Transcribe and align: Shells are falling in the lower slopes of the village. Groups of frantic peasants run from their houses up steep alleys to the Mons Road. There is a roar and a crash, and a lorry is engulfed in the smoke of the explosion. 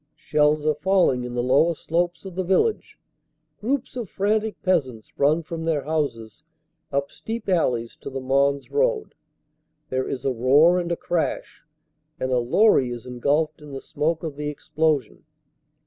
Shells 0.15 0.65
are 0.65 0.73
falling 0.73 1.23
in 1.25 1.35
the 1.35 1.43
lower 1.43 1.75
slopes 1.75 2.25
of 2.25 2.33
the 2.33 2.43
village. 2.43 2.97
Groups 3.59 3.95
of 3.95 4.09
frantic 4.09 4.59
peasants 4.63 5.15
run 5.15 5.43
from 5.43 5.63
their 5.63 5.83
houses 5.83 6.43
up 6.91 7.11
steep 7.11 7.47
alleys 7.47 7.97
to 7.97 8.09
the 8.09 8.19
Mons 8.19 8.71
Road. 8.71 9.13
There 9.89 10.07
is 10.09 10.25
a 10.25 10.31
roar 10.33 10.79
and 10.79 10.91
a 10.91 10.97
crash, 10.97 11.61
and 12.19 12.31
a 12.31 12.39
lorry 12.39 12.89
is 12.89 13.05
engulfed 13.05 13.61
in 13.61 13.73
the 13.73 13.79
smoke 13.79 14.23
of 14.23 14.37
the 14.37 14.49
explosion. 14.49 15.23